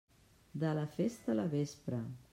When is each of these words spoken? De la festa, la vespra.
De 0.63 0.71
la 0.79 0.87
festa, 0.95 1.37
la 1.41 1.47
vespra. 1.55 2.01